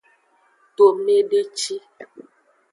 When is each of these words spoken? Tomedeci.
Tomedeci. 0.75 1.75